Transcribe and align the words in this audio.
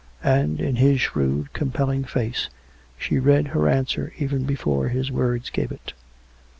And, 0.23 0.59
in 0.59 0.77
his 0.77 0.99
shrewd, 0.99 1.53
compelling 1.53 2.05
face, 2.05 2.49
she 2.97 3.19
read 3.19 3.49
her 3.49 3.69
answer 3.69 4.11
even 4.17 4.45
before 4.45 4.87
his 4.89 5.11
words 5.11 5.51
gave 5.51 5.71
it. 5.71 5.93